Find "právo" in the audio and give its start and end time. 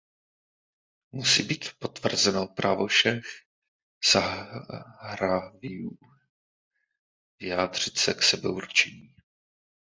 2.47-2.87